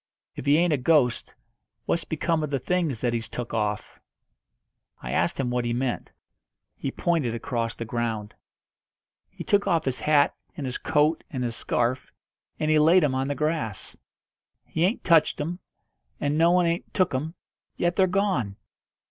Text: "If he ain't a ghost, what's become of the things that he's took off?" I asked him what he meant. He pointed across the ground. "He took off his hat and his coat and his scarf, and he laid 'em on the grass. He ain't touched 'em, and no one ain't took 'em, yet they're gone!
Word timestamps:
"If 0.35 0.47
he 0.47 0.57
ain't 0.57 0.73
a 0.73 0.77
ghost, 0.77 1.35
what's 1.85 2.05
become 2.05 2.41
of 2.41 2.49
the 2.49 2.57
things 2.57 3.01
that 3.01 3.13
he's 3.13 3.29
took 3.29 3.53
off?" 3.53 3.99
I 4.99 5.11
asked 5.11 5.39
him 5.39 5.51
what 5.51 5.63
he 5.63 5.73
meant. 5.73 6.11
He 6.75 6.89
pointed 6.89 7.35
across 7.35 7.75
the 7.75 7.85
ground. 7.85 8.33
"He 9.29 9.43
took 9.43 9.67
off 9.67 9.85
his 9.85 9.99
hat 9.99 10.35
and 10.57 10.65
his 10.65 10.79
coat 10.79 11.23
and 11.29 11.43
his 11.43 11.55
scarf, 11.55 12.11
and 12.59 12.71
he 12.71 12.79
laid 12.79 13.03
'em 13.03 13.13
on 13.13 13.27
the 13.27 13.35
grass. 13.35 13.95
He 14.65 14.85
ain't 14.85 15.03
touched 15.03 15.39
'em, 15.39 15.59
and 16.19 16.35
no 16.35 16.49
one 16.49 16.65
ain't 16.65 16.91
took 16.95 17.13
'em, 17.13 17.35
yet 17.77 17.95
they're 17.95 18.07
gone! 18.07 18.55